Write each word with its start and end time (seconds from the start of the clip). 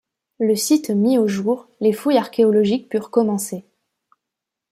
Le 0.39 0.55
site 0.55 0.89
mis 0.89 1.19
au 1.19 1.27
jour, 1.27 1.67
les 1.79 1.93
fouilles 1.93 2.17
archéologiques 2.17 2.89
purent 2.89 3.11
commencer. 3.11 3.65